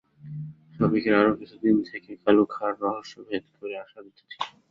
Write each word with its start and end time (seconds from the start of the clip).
সফিকের 0.75 1.13
আরো 1.19 1.31
কিছুদিন 1.39 1.75
থেকে 1.89 2.11
কালু 2.23 2.43
খাঁর 2.53 2.73
রহস্য 2.83 3.13
ভেদ 3.27 3.45
করে 3.57 3.75
আসার 3.83 4.03
ইচ্ছা 4.09 4.25
ছিল। 4.31 4.41